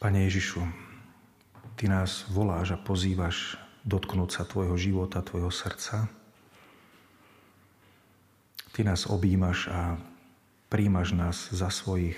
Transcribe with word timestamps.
Pane 0.00 0.24
Ježišu, 0.24 0.64
Ty 1.76 1.84
nás 1.92 2.24
voláš 2.32 2.72
a 2.72 2.80
pozývaš 2.80 3.60
dotknúť 3.84 4.32
sa 4.32 4.48
Tvojho 4.48 4.72
života, 4.80 5.20
Tvojho 5.20 5.52
srdca. 5.52 6.08
Ty 8.72 8.80
nás 8.80 9.04
objímaš 9.04 9.68
a 9.68 10.00
príjmaš 10.72 11.12
nás 11.12 11.36
za 11.52 11.68
svojich. 11.68 12.16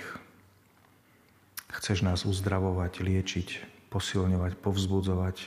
Chceš 1.75 2.07
nás 2.07 2.23
uzdravovať, 2.23 3.03
liečiť, 3.03 3.47
posilňovať, 3.91 4.63
povzbudzovať, 4.63 5.37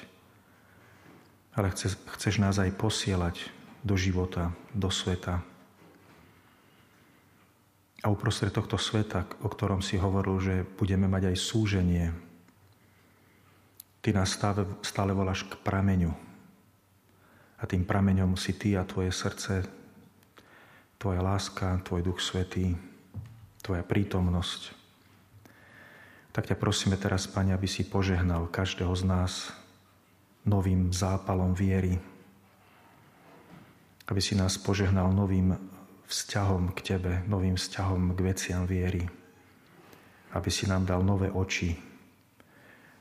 ale 1.57 1.73
chceš, 1.73 1.97
chceš 2.21 2.37
nás 2.37 2.61
aj 2.61 2.77
posielať 2.77 3.49
do 3.81 3.97
života, 3.97 4.53
do 4.77 4.93
sveta. 4.93 5.41
A 8.05 8.13
uprostred 8.13 8.53
tohto 8.53 8.77
sveta, 8.77 9.25
o 9.41 9.49
ktorom 9.49 9.81
si 9.81 9.97
hovoril, 9.97 10.37
že 10.37 10.55
budeme 10.77 11.09
mať 11.09 11.33
aj 11.33 11.37
súženie, 11.41 12.26
Ty 14.07 14.15
nás 14.15 14.39
stále, 14.39 14.63
stále 14.87 15.11
voláš 15.11 15.43
k 15.51 15.59
prameňu. 15.67 16.15
A 17.59 17.67
tým 17.67 17.83
prameňom 17.83 18.39
si 18.39 18.55
Ty 18.55 18.79
a 18.79 18.87
Tvoje 18.87 19.11
srdce, 19.11 19.67
Tvoja 20.95 21.19
láska, 21.19 21.83
Tvoj 21.83 22.07
Duch 22.07 22.23
Svetý, 22.23 22.79
Tvoja 23.67 23.83
prítomnosť. 23.83 24.71
Tak 26.31 26.47
ťa 26.47 26.55
prosíme 26.55 26.95
teraz, 26.95 27.27
Pane, 27.27 27.51
aby 27.51 27.67
si 27.67 27.83
požehnal 27.83 28.47
každého 28.47 28.95
z 28.95 29.11
nás 29.11 29.51
novým 30.47 30.95
zápalom 30.95 31.51
viery. 31.51 31.99
Aby 34.07 34.23
si 34.23 34.39
nás 34.39 34.55
požehnal 34.55 35.11
novým 35.11 35.59
vzťahom 36.07 36.71
k 36.79 36.95
Tebe, 36.95 37.27
novým 37.27 37.59
vzťahom 37.59 38.15
k 38.15 38.23
veciam 38.23 38.71
viery. 38.71 39.03
Aby 40.31 40.47
si 40.55 40.71
nám 40.71 40.87
dal 40.87 41.03
nové 41.03 41.27
oči, 41.27 41.96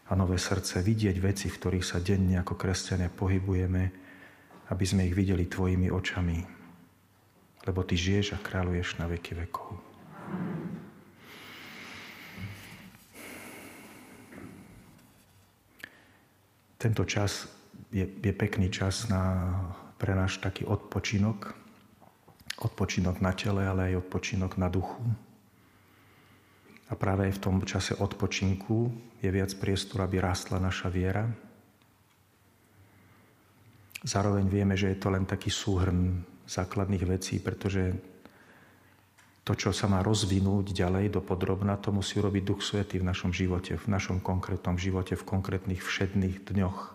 a 0.05 0.11
nové 0.13 0.37
srdce, 0.37 0.85
vidieť 0.85 1.17
veci, 1.17 1.49
v 1.49 1.57
ktorých 1.57 1.85
sa 1.85 1.97
denne 1.97 2.37
ako 2.37 2.53
kresťania 2.53 3.09
pohybujeme, 3.09 3.83
aby 4.69 4.85
sme 4.85 5.09
ich 5.09 5.17
videli 5.17 5.49
Tvojimi 5.49 5.89
očami. 5.89 6.37
Lebo 7.65 7.81
Ty 7.81 7.95
žiješ 7.97 8.37
a 8.37 8.41
kráľuješ 8.41 9.01
na 9.01 9.09
veky 9.09 9.33
vekov. 9.33 9.81
Tento 16.77 17.01
čas 17.09 17.49
je, 17.89 18.05
je 18.05 18.33
pekný 18.35 18.69
čas 18.69 19.09
na, 19.09 19.57
pre 19.97 20.13
náš 20.13 20.37
taký 20.37 20.69
odpočinok. 20.69 21.57
Odpočinok 22.61 23.25
na 23.25 23.33
tele, 23.33 23.65
ale 23.65 23.89
aj 23.89 24.05
odpočinok 24.05 24.61
na 24.61 24.69
duchu. 24.69 25.01
A 26.85 26.93
práve 26.93 27.25
aj 27.29 27.41
v 27.41 27.43
tom 27.43 27.55
čase 27.65 27.97
odpočinku 27.97 28.93
je 29.21 29.29
viac 29.33 29.49
priestor, 29.57 30.05
aby 30.05 30.21
rástla 30.21 30.61
naša 30.61 30.89
viera. 30.93 31.25
Zároveň 34.05 34.45
vieme, 34.45 34.77
že 34.77 34.93
je 34.93 35.01
to 35.01 35.09
len 35.09 35.25
taký 35.25 35.49
súhrn 35.49 36.21
základných 36.45 37.05
vecí, 37.09 37.41
pretože 37.41 37.89
to, 39.41 39.57
čo 39.57 39.73
sa 39.73 39.89
má 39.89 40.05
rozvinúť 40.05 40.73
ďalej 40.73 41.09
do 41.17 41.21
podrobna, 41.25 41.77
to 41.81 41.89
musí 41.89 42.21
robiť 42.21 42.43
Duch 42.45 42.61
Svetý 42.61 43.01
v 43.01 43.09
našom 43.09 43.33
živote, 43.33 43.77
v 43.77 43.87
našom 43.89 44.21
konkrétnom 44.21 44.77
živote, 44.77 45.17
v 45.17 45.25
konkrétnych 45.25 45.81
všedných 45.81 46.45
dňoch. 46.45 46.93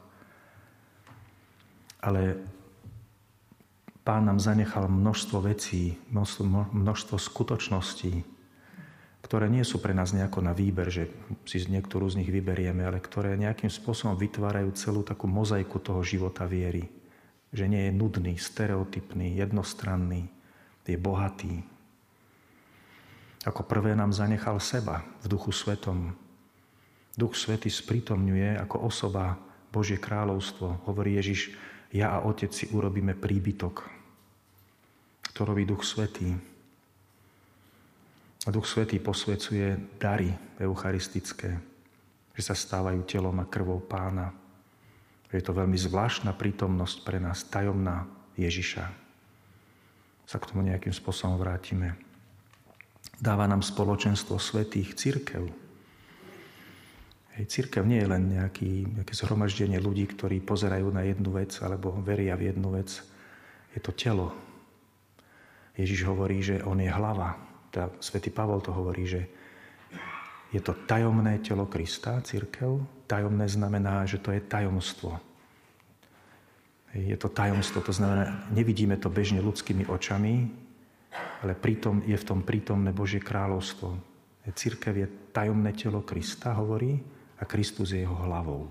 Ale 2.07 2.39
Pán 4.01 4.25
nám 4.25 4.41
zanechal 4.41 4.89
množstvo 4.89 5.45
vecí, 5.45 5.95
množstvo, 6.11 6.73
množstvo 6.73 7.17
skutočností, 7.21 8.25
ktoré 9.20 9.53
nie 9.53 9.62
sú 9.62 9.78
pre 9.78 9.92
nás 9.92 10.16
nejako 10.16 10.41
na 10.41 10.56
výber, 10.56 10.88
že 10.88 11.12
si 11.44 11.60
niektorú 11.69 12.08
z 12.08 12.25
nich 12.25 12.31
vyberieme, 12.32 12.82
ale 12.84 12.98
ktoré 12.98 13.36
nejakým 13.36 13.69
spôsobom 13.69 14.16
vytvárajú 14.16 14.72
celú 14.72 15.04
takú 15.04 15.28
mozaiku 15.28 15.76
toho 15.78 16.00
života 16.00 16.48
viery. 16.48 16.88
Že 17.53 17.64
nie 17.69 17.82
je 17.91 17.92
nudný, 17.92 18.32
stereotypný, 18.38 19.36
jednostranný, 19.36 20.31
je 20.91 20.98
bohatý. 20.98 21.62
Ako 23.47 23.64
prvé 23.64 23.97
nám 23.97 24.12
zanechal 24.12 24.60
seba 24.60 25.06
v 25.25 25.26
duchu 25.31 25.54
svetom. 25.54 26.12
Duch 27.14 27.38
Svety 27.38 27.70
sprítomňuje 27.72 28.58
ako 28.60 28.84
osoba 28.84 29.38
Božie 29.70 29.97
kráľovstvo. 29.97 30.84
Hovorí 30.84 31.16
Ježiš, 31.16 31.54
ja 31.94 32.19
a 32.19 32.22
Otec 32.26 32.52
si 32.52 32.69
urobíme 32.70 33.14
príbytok. 33.16 33.87
To 35.38 35.42
Duch 35.47 35.87
Svetý. 35.87 36.50
A 38.45 38.49
Duch 38.49 38.65
Svetý 38.65 38.97
posvecuje 38.97 39.77
dary 40.01 40.33
eucharistické, 40.56 41.61
že 42.33 42.43
sa 42.43 42.56
stávajú 42.56 43.05
telom 43.05 43.37
a 43.37 43.45
krvou 43.45 43.84
pána. 43.84 44.33
Je 45.28 45.45
to 45.45 45.53
veľmi 45.53 45.77
zvláštna 45.77 46.33
prítomnosť 46.33 47.05
pre 47.05 47.21
nás, 47.21 47.45
tajomná 47.45 48.09
Ježiša. 48.41 48.84
Sa 50.25 50.37
k 50.41 50.49
tomu 50.49 50.65
nejakým 50.65 50.95
spôsobom 50.95 51.37
vrátime. 51.37 52.00
Dáva 53.21 53.45
nám 53.45 53.61
spoločenstvo 53.61 54.41
svetých 54.41 54.97
církev. 54.97 55.45
Hej, 57.37 57.45
církev 57.45 57.84
nie 57.84 58.00
je 58.00 58.09
len 58.09 58.25
nejaký, 58.41 58.89
nejaké 58.97 59.12
zhromaždenie 59.12 59.77
ľudí, 59.77 60.09
ktorí 60.09 60.41
pozerajú 60.41 60.89
na 60.89 61.05
jednu 61.05 61.37
vec 61.37 61.53
alebo 61.61 61.93
veria 62.00 62.41
v 62.41 62.56
jednu 62.56 62.73
vec. 62.73 63.05
Je 63.77 63.81
to 63.84 63.93
telo. 63.93 64.33
Ježiš 65.77 66.09
hovorí, 66.09 66.41
že 66.41 66.65
on 66.65 66.81
je 66.81 66.91
hlava, 66.91 67.50
teda 67.70 67.86
svätý 68.03 68.34
Pavol 68.34 68.58
to 68.60 68.75
hovorí, 68.75 69.06
že 69.06 69.22
je 70.50 70.58
to 70.58 70.75
tajomné 70.75 71.38
telo 71.38 71.70
Krista, 71.70 72.19
církev. 72.26 72.82
Tajomné 73.06 73.47
znamená, 73.47 74.03
že 74.06 74.19
to 74.19 74.34
je 74.34 74.42
tajomstvo. 74.42 75.22
Je 76.91 77.14
to 77.14 77.31
tajomstvo, 77.31 77.86
to 77.86 77.94
znamená, 77.94 78.50
nevidíme 78.50 78.98
to 78.98 79.06
bežne 79.06 79.38
ľudskými 79.38 79.86
očami, 79.86 80.50
ale 81.47 81.54
pritom 81.54 82.03
je 82.03 82.19
v 82.19 82.26
tom 82.26 82.42
prítomné 82.42 82.91
Božie 82.91 83.22
kráľovstvo. 83.22 83.94
Církev 84.50 84.94
je 84.98 85.06
tajomné 85.31 85.70
telo 85.78 86.02
Krista, 86.02 86.50
hovorí, 86.58 86.98
a 87.38 87.47
Kristus 87.47 87.94
je 87.94 88.02
jeho 88.02 88.19
hlavou. 88.26 88.66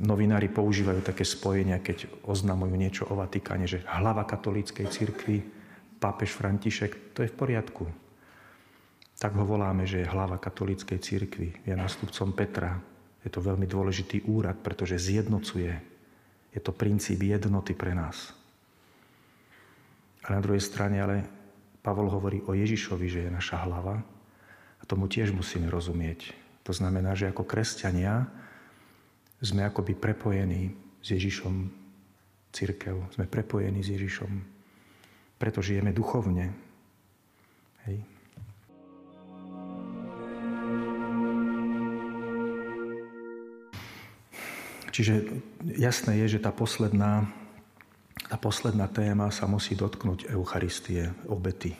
Novinári 0.00 0.48
používajú 0.48 1.04
také 1.04 1.28
spojenia, 1.28 1.84
keď 1.84 2.08
oznamujú 2.24 2.72
niečo 2.72 3.04
o 3.12 3.20
Vatikáne, 3.20 3.68
že 3.68 3.84
hlava 3.84 4.24
katolíckej 4.24 4.88
cirkvi 4.88 5.59
pápež 6.00 6.32
František, 6.32 7.12
to 7.12 7.22
je 7.22 7.28
v 7.28 7.36
poriadku. 7.36 7.84
Tak 9.20 9.36
ho 9.36 9.44
voláme, 9.44 9.84
že 9.84 10.00
je 10.00 10.08
hlava 10.08 10.40
katolíckej 10.40 10.96
církvy, 10.96 11.68
je 11.68 11.74
nástupcom 11.76 12.32
Petra. 12.32 12.80
Je 13.20 13.28
to 13.28 13.44
veľmi 13.44 13.68
dôležitý 13.68 14.24
úrad, 14.24 14.56
pretože 14.64 14.96
zjednocuje. 14.96 15.76
Je 16.56 16.60
to 16.64 16.72
princíp 16.72 17.20
jednoty 17.20 17.76
pre 17.76 17.92
nás. 17.92 18.32
A 20.24 20.32
na 20.32 20.40
druhej 20.40 20.64
strane 20.64 20.96
ale 21.04 21.28
Pavol 21.84 22.08
hovorí 22.08 22.40
o 22.48 22.56
Ježišovi, 22.56 23.06
že 23.12 23.20
je 23.28 23.30
naša 23.32 23.68
hlava 23.68 24.00
a 24.80 24.82
tomu 24.88 25.04
tiež 25.04 25.36
musíme 25.36 25.68
rozumieť. 25.68 26.32
To 26.64 26.72
znamená, 26.72 27.12
že 27.12 27.28
ako 27.28 27.44
kresťania 27.44 28.28
sme 29.40 29.64
akoby 29.64 29.96
prepojení 29.96 30.72
s 31.00 31.08
Ježišom 31.16 31.72
církev. 32.52 33.00
Sme 33.16 33.24
prepojení 33.24 33.80
s 33.80 33.92
Ježišom 33.96 34.59
preto 35.40 35.64
žijeme 35.64 35.96
duchovne. 35.96 36.52
Hej. 37.88 38.04
Čiže 44.92 45.14
jasné 45.80 46.20
je, 46.20 46.36
že 46.36 46.44
tá 46.44 46.52
posledná, 46.52 47.24
tá 48.28 48.36
posledná 48.36 48.84
téma 48.84 49.32
sa 49.32 49.48
musí 49.48 49.72
dotknúť 49.72 50.28
Eucharistie, 50.28 51.08
obety. 51.24 51.72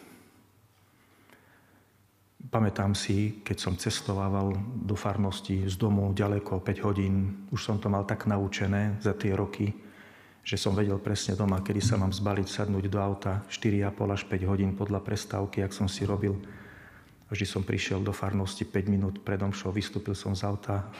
Pamätám 2.49 2.96
si, 2.96 3.44
keď 3.44 3.56
som 3.61 3.76
cestovával 3.76 4.56
do 4.81 4.96
farnosti 4.96 5.69
z 5.69 5.76
domu 5.76 6.17
ďaleko 6.17 6.64
5 6.64 6.87
hodín, 6.88 7.44
už 7.52 7.61
som 7.61 7.76
to 7.76 7.93
mal 7.93 8.08
tak 8.08 8.25
naučené 8.25 8.96
za 9.05 9.12
tie 9.12 9.37
roky, 9.37 9.89
že 10.50 10.58
som 10.58 10.75
vedel 10.75 10.99
presne 10.99 11.38
doma, 11.38 11.62
kedy 11.62 11.79
sa 11.79 11.94
mám 11.94 12.11
zbaliť, 12.11 12.43
sadnúť 12.50 12.91
do 12.91 12.99
auta 12.99 13.47
4,5 13.47 13.87
až 14.11 14.23
5 14.26 14.50
hodín 14.50 14.75
podľa 14.75 14.99
prestávky, 14.99 15.62
ak 15.62 15.70
som 15.70 15.87
si 15.87 16.02
robil. 16.02 16.35
Vždy 17.31 17.47
som 17.47 17.62
prišiel 17.62 18.02
do 18.02 18.11
farnosti 18.11 18.67
5 18.67 18.91
minút 18.91 19.23
pred 19.23 19.38
omšou, 19.38 19.70
vystúpil 19.70 20.19
som 20.19 20.35
z 20.35 20.43
auta 20.50 20.91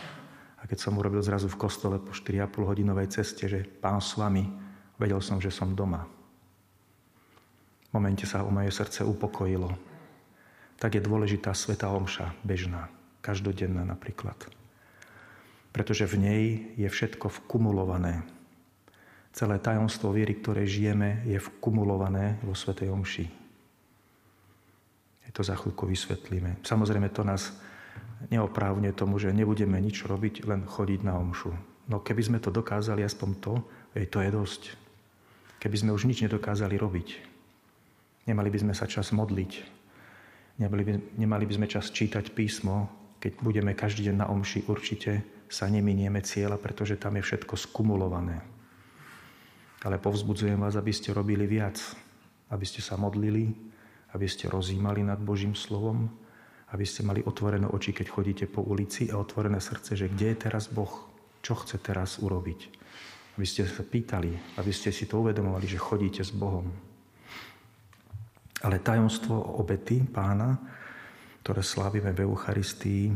a 0.55 0.63
keď 0.71 0.79
som 0.79 0.95
urobil 0.95 1.19
zrazu 1.19 1.51
v 1.51 1.59
kostole 1.59 1.99
po 1.99 2.15
4,5 2.15 2.47
hodinovej 2.63 3.11
ceste, 3.11 3.51
že 3.51 3.67
pán 3.67 3.99
s 3.99 4.15
vami, 4.15 4.47
vedel 5.03 5.19
som, 5.19 5.43
že 5.43 5.51
som 5.51 5.75
doma. 5.75 6.07
V 7.91 7.99
momente 7.99 8.31
sa 8.31 8.47
o 8.47 8.55
moje 8.55 8.71
srdce 8.71 9.03
upokojilo. 9.03 9.75
Tak 10.79 10.95
je 10.95 11.03
dôležitá 11.03 11.59
sveta 11.59 11.91
omša, 11.91 12.39
bežná, 12.47 12.87
každodenná 13.19 13.83
napríklad. 13.83 14.39
Pretože 15.75 16.07
v 16.07 16.17
nej 16.23 16.43
je 16.79 16.87
všetko 16.87 17.27
vkumulované, 17.27 18.23
Celé 19.31 19.63
tajomstvo 19.63 20.11
viery, 20.11 20.39
ktoré 20.39 20.67
žijeme, 20.67 21.23
je 21.27 21.39
vkumulované 21.39 22.43
vo 22.43 22.55
Svetej 22.55 22.91
Omši. 22.91 23.27
Je 25.31 25.31
to 25.31 25.47
za 25.47 25.55
chvíľku 25.55 25.87
vysvetlíme. 25.87 26.59
Samozrejme, 26.67 27.07
to 27.15 27.23
nás 27.23 27.55
neoprávne 28.29 28.91
tomu, 28.91 29.23
že 29.23 29.31
nebudeme 29.31 29.79
nič 29.79 30.03
robiť, 30.03 30.45
len 30.45 30.67
chodiť 30.67 31.01
na 31.07 31.17
omšu. 31.17 31.55
No 31.87 32.03
keby 32.03 32.23
sme 32.27 32.39
to 32.43 32.51
dokázali 32.51 33.07
aspoň 33.07 33.31
to, 33.39 33.55
je 33.95 34.07
to 34.11 34.19
je 34.21 34.31
dosť. 34.35 34.63
Keby 35.63 35.77
sme 35.79 35.95
už 35.95 36.11
nič 36.11 36.27
nedokázali 36.27 36.75
robiť, 36.75 37.09
nemali 38.27 38.49
by 38.51 38.59
sme 38.59 38.75
sa 38.75 38.91
čas 38.91 39.15
modliť, 39.15 39.53
nemali 40.59 40.83
by, 40.83 40.93
nemali 41.15 41.45
by 41.47 41.55
sme 41.63 41.67
čas 41.71 41.95
čítať 41.95 42.33
písmo, 42.35 42.91
keď 43.21 43.33
budeme 43.45 43.73
každý 43.77 44.09
deň 44.09 44.17
na 44.25 44.27
omši, 44.33 44.67
určite 44.67 45.23
sa 45.47 45.69
neminieme 45.69 46.25
cieľa, 46.25 46.57
pretože 46.57 46.97
tam 46.97 47.21
je 47.21 47.27
všetko 47.27 47.55
skumulované. 47.55 48.41
Ale 49.81 49.97
povzbudzujem 49.97 50.61
vás, 50.61 50.77
aby 50.77 50.93
ste 50.93 51.17
robili 51.17 51.49
viac, 51.49 51.81
aby 52.53 52.65
ste 52.69 52.85
sa 52.85 53.01
modlili, 53.01 53.49
aby 54.13 54.27
ste 54.29 54.51
rozímali 54.51 55.01
nad 55.01 55.17
Božím 55.23 55.57
slovom, 55.57 56.11
aby 56.71 56.85
ste 56.87 57.03
mali 57.03 57.25
otvorené 57.25 57.67
oči, 57.67 57.97
keď 57.97 58.07
chodíte 58.13 58.45
po 58.47 58.63
ulici 58.63 59.11
a 59.11 59.19
otvorené 59.19 59.59
srdce, 59.59 59.97
že 59.97 60.11
kde 60.11 60.35
je 60.35 60.37
teraz 60.37 60.69
Boh, 60.71 61.09
čo 61.41 61.57
chce 61.57 61.81
teraz 61.81 62.21
urobiť. 62.21 62.61
Aby 63.39 63.47
ste 63.47 63.65
sa 63.65 63.83
pýtali, 63.83 64.61
aby 64.61 64.73
ste 64.75 64.93
si 64.93 65.09
to 65.09 65.25
uvedomovali, 65.25 65.67
že 65.67 65.81
chodíte 65.81 66.23
s 66.23 66.31
Bohom. 66.35 66.69
Ale 68.61 68.85
tajomstvo 68.85 69.57
obety 69.57 70.05
pána, 70.05 70.61
ktoré 71.41 71.65
slávime 71.65 72.13
v 72.13 72.29
Eucharistii, 72.29 73.09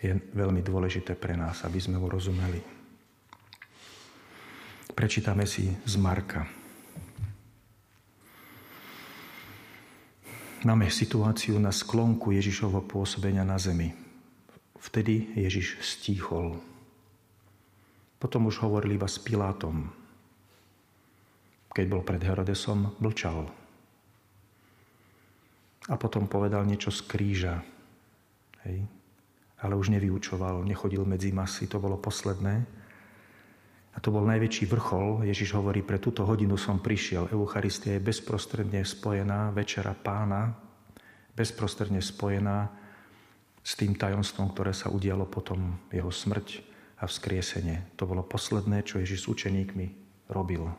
je 0.00 0.16
veľmi 0.32 0.64
dôležité 0.64 1.12
pre 1.12 1.36
nás, 1.36 1.60
aby 1.68 1.76
sme 1.76 2.00
ho 2.00 2.08
rozumeli. 2.08 2.79
Prečítame 4.90 5.46
si 5.46 5.70
z 5.86 5.94
Marka. 5.96 6.46
Máme 10.66 10.90
situáciu 10.90 11.56
na 11.56 11.72
sklonku 11.72 12.34
Ježišovho 12.34 12.84
pôsobenia 12.84 13.46
na 13.46 13.56
zemi. 13.56 13.94
Vtedy 14.76 15.32
Ježiš 15.38 15.80
stíchol. 15.80 16.58
Potom 18.20 18.50
už 18.50 18.60
hovoril 18.66 18.98
iba 18.98 19.08
s 19.08 19.16
Pilátom. 19.16 19.88
Keď 21.72 21.86
bol 21.86 22.02
pred 22.04 22.20
Herodesom, 22.20 22.92
mlčal. 23.00 23.48
A 25.88 25.94
potom 25.96 26.28
povedal 26.28 26.66
niečo 26.66 26.92
z 26.92 27.00
kríža. 27.06 27.62
Hej. 28.66 28.84
Ale 29.64 29.72
už 29.78 29.94
nevyučoval, 29.94 30.66
nechodil 30.66 31.06
medzi 31.06 31.32
masy, 31.32 31.70
to 31.70 31.80
bolo 31.80 31.96
posledné. 31.96 32.79
A 33.90 33.98
to 33.98 34.14
bol 34.14 34.22
najväčší 34.22 34.70
vrchol. 34.70 35.26
Ježiš 35.26 35.58
hovorí, 35.58 35.82
pre 35.82 35.98
túto 35.98 36.22
hodinu 36.22 36.54
som 36.54 36.78
prišiel. 36.78 37.26
Eucharistia 37.34 37.98
je 37.98 38.06
bezprostredne 38.06 38.86
spojená, 38.86 39.50
večera 39.50 39.92
pána, 39.98 40.54
bezprostredne 41.34 41.98
spojená 41.98 42.70
s 43.60 43.72
tým 43.74 43.98
tajomstvom, 43.98 44.54
ktoré 44.54 44.70
sa 44.72 44.88
udialo 44.88 45.26
potom 45.26 45.74
jeho 45.90 46.08
smrť 46.08 46.62
a 47.02 47.08
vzkriesenie. 47.10 47.96
To 47.98 48.06
bolo 48.06 48.22
posledné, 48.22 48.86
čo 48.86 49.02
Ježiš 49.02 49.26
s 49.26 49.30
učeníkmi 49.30 49.86
robil. 50.30 50.70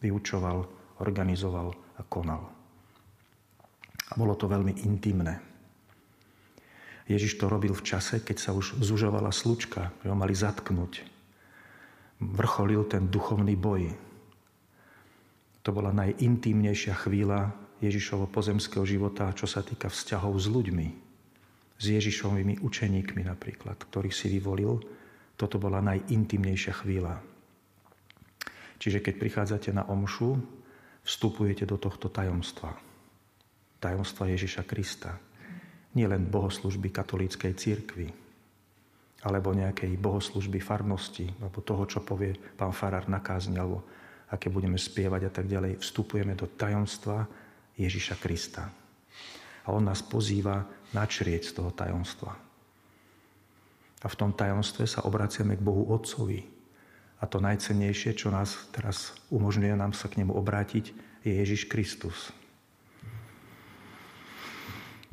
Vyučoval, 0.00 0.64
organizoval 1.04 1.74
a 1.98 2.02
konal. 2.06 2.48
A 4.08 4.12
bolo 4.16 4.32
to 4.38 4.48
veľmi 4.48 4.88
intimné. 4.88 5.42
Ježiš 7.08 7.40
to 7.40 7.48
robil 7.48 7.72
v 7.72 7.84
čase, 7.84 8.20
keď 8.20 8.36
sa 8.36 8.50
už 8.52 8.80
zužovala 8.84 9.32
slučka, 9.32 9.92
že 10.04 10.12
ho 10.12 10.16
mali 10.16 10.36
zatknúť, 10.36 11.17
vrcholil 12.18 12.86
ten 12.90 13.06
duchovný 13.06 13.54
boj. 13.54 13.94
To 15.62 15.70
bola 15.70 15.94
najintímnejšia 15.94 16.94
chvíľa 17.06 17.54
Ježišovho 17.78 18.26
pozemského 18.26 18.82
života, 18.82 19.30
čo 19.34 19.46
sa 19.46 19.62
týka 19.62 19.86
vzťahov 19.86 20.34
s 20.34 20.46
ľuďmi, 20.50 20.88
s 21.78 21.84
Ježišovými 21.86 22.58
učeníkmi 22.58 23.22
napríklad, 23.22 23.78
ktorých 23.78 24.14
si 24.14 24.26
vyvolil. 24.26 24.82
Toto 25.38 25.62
bola 25.62 25.78
najintimnejšia 25.78 26.74
chvíľa. 26.82 27.22
Čiže 28.82 28.98
keď 28.98 29.14
prichádzate 29.18 29.70
na 29.70 29.86
omšu, 29.86 30.34
vstupujete 31.06 31.62
do 31.66 31.78
tohto 31.78 32.10
tajomstva. 32.10 32.74
Tajomstva 33.78 34.26
Ježiša 34.34 34.66
Krista. 34.66 35.14
Nie 35.94 36.10
len 36.10 36.26
bohoslužby 36.26 36.90
katolíckej 36.90 37.54
církvy, 37.54 38.27
alebo 39.26 39.50
nejakej 39.50 39.98
bohoslužby 39.98 40.62
farnosti, 40.62 41.26
alebo 41.42 41.58
toho, 41.64 41.84
čo 41.90 42.00
povie 42.06 42.38
pán 42.54 42.70
farár 42.70 43.10
na 43.10 43.18
kázni, 43.18 43.58
alebo 43.58 43.82
aké 44.30 44.52
budeme 44.52 44.78
spievať 44.78 45.22
a 45.26 45.32
tak 45.32 45.46
ďalej, 45.50 45.82
vstupujeme 45.82 46.38
do 46.38 46.46
tajomstva 46.46 47.26
Ježiša 47.74 48.16
Krista. 48.20 48.70
A 49.66 49.74
on 49.74 49.84
nás 49.84 50.04
pozýva 50.04 50.64
načrieť 50.94 51.42
z 51.50 51.52
toho 51.58 51.70
tajomstva. 51.74 52.32
A 53.98 54.06
v 54.06 54.18
tom 54.18 54.30
tajomstve 54.30 54.86
sa 54.86 55.02
obraciame 55.02 55.58
k 55.58 55.64
Bohu 55.66 55.90
Otcovi. 55.90 56.46
A 57.18 57.26
to 57.26 57.42
najcennejšie, 57.42 58.14
čo 58.14 58.30
nás 58.30 58.70
teraz 58.70 59.18
umožňuje 59.34 59.74
nám 59.74 59.90
sa 59.90 60.06
k 60.06 60.22
nemu 60.22 60.30
obrátiť, 60.38 60.94
je 61.26 61.32
Ježiš 61.34 61.66
Kristus. 61.66 62.30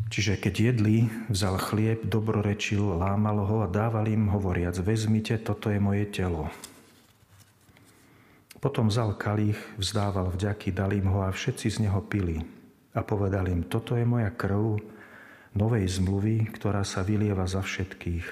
Čiže 0.06 0.38
keď 0.38 0.54
jedli, 0.74 1.10
vzal 1.34 1.58
chlieb, 1.58 2.06
dobrorečil, 2.06 2.94
lámal 2.94 3.42
ho 3.42 3.66
a 3.66 3.68
dával 3.68 4.06
im 4.06 4.30
hovoriac, 4.30 4.78
vezmite, 4.78 5.42
toto 5.42 5.74
je 5.74 5.82
moje 5.82 6.06
telo. 6.14 6.54
Potom 8.62 8.90
vzal 8.90 9.18
kalich, 9.18 9.58
vzdával 9.78 10.30
vďaky, 10.34 10.74
dal 10.74 10.94
im 10.94 11.10
ho 11.10 11.26
a 11.26 11.34
všetci 11.34 11.68
z 11.70 11.78
neho 11.90 12.02
pili. 12.06 12.42
A 12.94 13.02
povedal 13.02 13.50
im, 13.50 13.66
toto 13.66 13.98
je 13.98 14.06
moja 14.06 14.30
krv 14.30 14.78
novej 15.58 15.86
zmluvy, 15.90 16.50
ktorá 16.54 16.86
sa 16.86 17.02
vylieva 17.02 17.50
za 17.50 17.66
všetkých. 17.66 18.26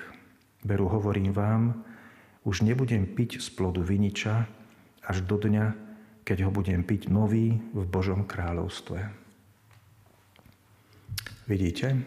Beru, 0.64 0.88
hovorím 0.88 1.36
vám, 1.36 1.84
už 2.44 2.64
nebudem 2.64 3.08
piť 3.08 3.40
z 3.40 3.48
plodu 3.52 3.84
viniča 3.84 4.46
až 5.04 5.18
do 5.26 5.36
dňa, 5.40 5.76
keď 6.24 6.48
ho 6.48 6.52
budem 6.52 6.84
piť 6.84 7.12
nový 7.12 7.60
v 7.76 7.84
Božom 7.88 8.24
kráľovstve. 8.24 9.23
Vidíte? 11.44 12.00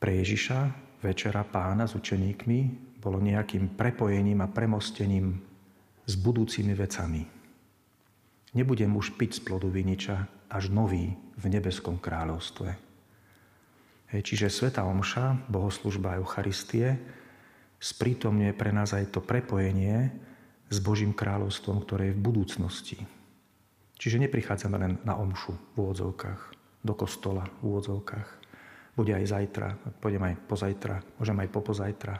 Pre 0.00 0.12
Ježiša 0.16 0.72
večera 1.04 1.44
pána 1.44 1.84
s 1.84 1.92
učeníkmi 1.92 2.58
bolo 2.96 3.20
nejakým 3.20 3.76
prepojením 3.76 4.40
a 4.40 4.48
premostením 4.48 5.36
s 6.08 6.14
budúcimi 6.16 6.72
vecami. 6.72 7.28
Nebudem 8.56 8.96
už 8.96 9.12
piť 9.20 9.36
z 9.36 9.40
plodu 9.44 9.68
viniča, 9.68 10.48
až 10.48 10.72
nový 10.72 11.12
v 11.36 11.44
nebeskom 11.52 12.00
kráľovstve. 12.00 12.80
Čiže 14.12 14.48
Sveta 14.48 14.84
Omša, 14.88 15.52
bohoslužba 15.52 16.16
Eucharistie, 16.16 16.96
sprítomňuje 17.76 18.52
pre 18.56 18.72
nás 18.72 18.96
aj 18.96 19.12
to 19.12 19.20
prepojenie 19.20 20.12
s 20.72 20.80
Božím 20.80 21.12
kráľovstvom, 21.12 21.84
ktoré 21.84 22.12
je 22.12 22.16
v 22.16 22.24
budúcnosti. 22.24 22.98
Čiže 24.00 24.20
neprichádzame 24.28 24.76
len 24.80 24.92
na 25.04 25.16
omšu 25.16 25.52
v 25.72 25.76
úvodzovkách 25.76 26.61
do 26.82 26.92
kostola 26.98 27.46
v 27.62 27.72
úvodzovkách. 27.72 28.28
Bude 28.92 29.16
aj 29.16 29.24
zajtra, 29.24 29.68
pôjdem 30.02 30.22
aj 30.28 30.34
pozajtra, 30.50 31.00
môžem 31.16 31.38
aj 31.40 31.48
popozajtra. 31.48 32.14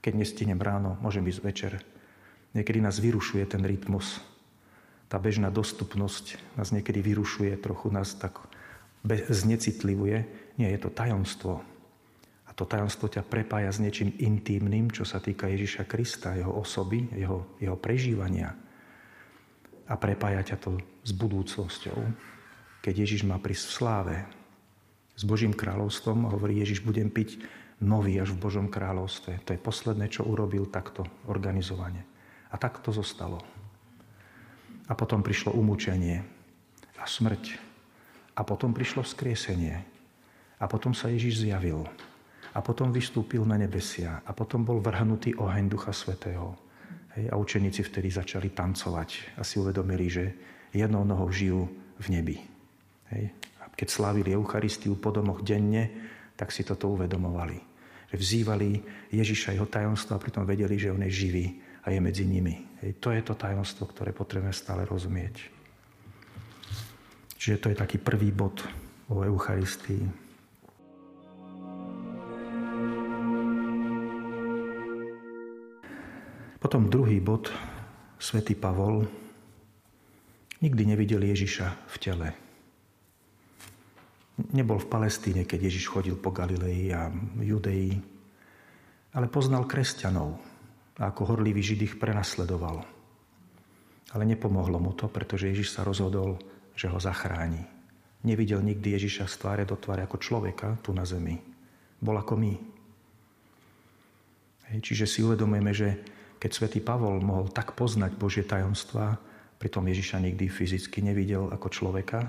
Keď 0.00 0.12
nestihnem 0.14 0.60
ráno, 0.62 0.96
môžem 1.02 1.26
ísť 1.28 1.40
večer. 1.44 1.72
Niekedy 2.56 2.80
nás 2.80 3.02
vyrušuje 3.02 3.44
ten 3.44 3.60
rytmus. 3.66 4.22
Tá 5.10 5.20
bežná 5.20 5.52
dostupnosť 5.52 6.40
nás 6.56 6.72
niekedy 6.72 7.04
vyrušuje, 7.04 7.52
trochu 7.60 7.92
nás 7.92 8.16
tak 8.16 8.40
znecitlivuje. 9.04 10.24
Nie, 10.56 10.72
je 10.72 10.80
to 10.80 10.90
tajomstvo. 10.94 11.60
A 12.48 12.50
to 12.56 12.64
tajomstvo 12.64 13.10
ťa 13.10 13.26
prepája 13.26 13.68
s 13.74 13.82
niečím 13.82 14.14
intímnym, 14.16 14.88
čo 14.88 15.04
sa 15.04 15.20
týka 15.20 15.50
Ježiša 15.50 15.84
Krista, 15.84 16.38
jeho 16.38 16.54
osoby, 16.54 17.10
jeho, 17.12 17.58
jeho 17.60 17.76
prežívania. 17.76 18.54
A 19.84 19.94
prepája 20.00 20.54
ťa 20.54 20.56
to 20.56 20.80
s 21.04 21.12
budúcnosťou 21.12 21.98
keď 22.84 23.08
Ježiš 23.08 23.24
má 23.24 23.40
prísť 23.40 23.64
v 23.64 23.76
sláve 23.80 24.16
s 25.16 25.24
Božím 25.24 25.56
kráľovstvom, 25.56 26.28
hovorí 26.28 26.60
Ježiš, 26.60 26.84
budem 26.84 27.08
piť 27.08 27.40
nový 27.80 28.20
až 28.20 28.36
v 28.36 28.44
Božom 28.44 28.68
kráľovstve. 28.68 29.40
To 29.48 29.56
je 29.56 29.64
posledné, 29.64 30.12
čo 30.12 30.28
urobil 30.28 30.68
takto 30.68 31.08
organizovane. 31.24 32.04
A 32.52 32.60
tak 32.60 32.84
to 32.84 32.92
zostalo. 32.92 33.40
A 34.84 34.92
potom 34.92 35.24
prišlo 35.24 35.56
umúčenie 35.56 36.20
a 37.00 37.08
smrť. 37.08 37.56
A 38.36 38.44
potom 38.44 38.76
prišlo 38.76 39.00
vzkriesenie. 39.00 39.80
A 40.60 40.64
potom 40.68 40.92
sa 40.92 41.08
Ježiš 41.08 41.40
zjavil. 41.40 41.88
A 42.52 42.60
potom 42.60 42.92
vystúpil 42.92 43.48
na 43.48 43.56
nebesia. 43.56 44.20
A 44.28 44.36
potom 44.36 44.60
bol 44.60 44.78
vrhnutý 44.84 45.34
oheň 45.40 45.72
Ducha 45.72 45.96
Svetého. 45.96 46.52
Hej, 47.16 47.32
a 47.32 47.34
učeníci 47.40 47.80
vtedy 47.80 48.12
začali 48.12 48.52
tancovať 48.52 49.38
a 49.38 49.42
si 49.42 49.56
uvedomili, 49.56 50.06
že 50.12 50.24
jednou 50.74 51.06
nohou 51.06 51.32
žijú 51.32 51.64
v 51.96 52.06
nebi. 52.10 52.53
Hej. 53.12 53.34
A 53.60 53.68
keď 53.74 53.88
slávili 53.90 54.32
Eucharistiu 54.32 54.96
po 54.96 55.12
domoch 55.12 55.44
denne, 55.44 55.90
tak 56.38 56.54
si 56.54 56.64
toto 56.64 56.88
uvedomovali. 56.94 57.58
Že 58.08 58.16
vzývali 58.16 58.70
Ježiša 59.12 59.58
jeho 59.58 59.66
tajomstva 59.68 60.16
a 60.16 60.22
pritom 60.22 60.46
vedeli, 60.46 60.78
že 60.78 60.94
on 60.94 61.02
je 61.04 61.12
živý 61.12 61.46
a 61.84 61.92
je 61.92 62.00
medzi 62.00 62.24
nimi. 62.24 62.64
Hej. 62.80 62.96
To 63.02 63.12
je 63.12 63.20
to 63.20 63.34
tajomstvo, 63.36 63.90
ktoré 63.90 64.16
potrebujeme 64.16 64.54
stále 64.54 64.88
rozumieť. 64.88 65.50
Čiže 67.36 67.60
to 67.60 67.68
je 67.68 67.76
taký 67.76 68.00
prvý 68.00 68.32
bod 68.32 68.64
o 69.12 69.20
Eucharistii. 69.20 70.24
Potom 76.56 76.88
druhý 76.88 77.20
bod, 77.20 77.52
svätý 78.16 78.56
Pavol 78.56 79.04
nikdy 80.64 80.96
nevidel 80.96 81.20
Ježiša 81.20 81.92
v 81.92 81.96
tele. 82.00 82.43
Nebol 84.34 84.82
v 84.82 84.90
Palestíne, 84.90 85.46
keď 85.46 85.70
Ježiš 85.70 85.86
chodil 85.86 86.18
po 86.18 86.34
Galilei 86.34 86.90
a 86.90 87.06
Judei, 87.38 87.94
ale 89.14 89.30
poznal 89.30 89.70
kresťanov 89.70 90.34
a 90.98 91.10
ako 91.10 91.34
horlivý 91.34 91.62
Žid 91.62 91.80
ich 91.86 91.94
prenasledoval. 92.02 92.82
Ale 94.14 94.24
nepomohlo 94.26 94.82
mu 94.82 94.90
to, 94.94 95.06
pretože 95.06 95.50
Ježiš 95.50 95.78
sa 95.78 95.86
rozhodol, 95.86 96.38
že 96.74 96.90
ho 96.90 96.98
zachráni. 96.98 97.62
Nevidel 98.26 98.58
nikdy 98.62 98.98
Ježiša 98.98 99.30
z 99.30 99.34
tváre 99.38 99.64
do 99.66 99.78
tváre 99.78 100.02
ako 100.02 100.18
človeka 100.18 100.82
tu 100.82 100.90
na 100.90 101.06
zemi. 101.06 101.38
Bol 102.02 102.18
ako 102.18 102.34
my. 102.34 102.54
Hej, 104.70 104.78
čiže 104.82 105.06
si 105.06 105.22
uvedomujeme, 105.22 105.70
že 105.70 105.88
keď 106.42 106.50
svätý 106.50 106.82
Pavol 106.82 107.22
mohol 107.22 107.54
tak 107.54 107.78
poznať 107.78 108.18
Božie 108.18 108.42
tajomstvá, 108.42 109.16
pritom 109.62 109.86
Ježiša 109.86 110.18
nikdy 110.18 110.50
fyzicky 110.50 111.04
nevidel 111.04 111.48
ako 111.54 111.70
človeka, 111.70 112.26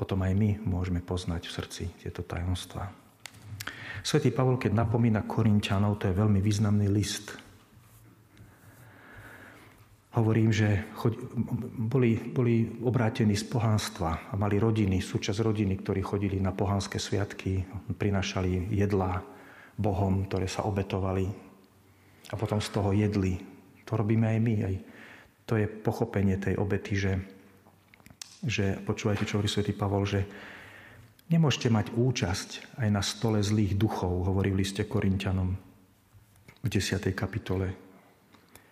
potom 0.00 0.24
aj 0.24 0.32
my 0.32 0.50
môžeme 0.64 1.04
poznať 1.04 1.44
v 1.44 1.56
srdci 1.60 1.84
tieto 2.00 2.24
tajomstvá. 2.24 2.88
Svetý 4.00 4.32
Pavol, 4.32 4.56
keď 4.56 4.72
napomína 4.72 5.28
Korintianov, 5.28 6.00
to 6.00 6.08
je 6.08 6.16
veľmi 6.16 6.40
významný 6.40 6.88
list. 6.88 7.36
Hovorím, 10.16 10.50
že 10.50 10.88
boli, 11.76 12.16
boli 12.16 12.80
obrátení 12.80 13.36
z 13.36 13.44
pohánstva 13.46 14.32
a 14.32 14.34
mali 14.40 14.56
rodiny, 14.56 15.04
súčasť 15.04 15.38
rodiny, 15.44 15.76
ktorí 15.84 16.00
chodili 16.00 16.40
na 16.40 16.50
pohánske 16.50 16.96
sviatky, 16.96 17.62
prinašali 17.94 18.72
jedlá 18.72 19.20
Bohom, 19.76 20.24
ktoré 20.26 20.48
sa 20.48 20.64
obetovali 20.64 21.28
a 22.32 22.34
potom 22.34 22.58
z 22.58 22.68
toho 22.72 22.90
jedli. 22.96 23.36
To 23.84 24.00
robíme 24.00 24.26
aj 24.32 24.38
my. 24.40 24.54
Aj 24.64 24.74
to 25.46 25.54
je 25.60 25.66
pochopenie 25.66 26.38
tej 26.38 26.58
obety, 26.58 26.94
že 26.96 27.12
že 28.44 28.80
počúvajte, 28.80 29.28
čo 29.28 29.36
hovorí 29.36 29.50
svätý 29.52 29.76
Pavol, 29.76 30.08
že 30.08 30.24
nemôžete 31.28 31.68
mať 31.68 31.92
účasť 31.92 32.80
aj 32.80 32.88
na 32.88 33.04
stole 33.04 33.44
zlých 33.44 33.76
duchov, 33.76 34.26
hovorí 34.26 34.50
v 34.50 34.64
liste 34.64 34.88
Korintianom 34.88 35.52
v 36.60 36.68
10. 36.68 37.00
kapitole. 37.12 37.68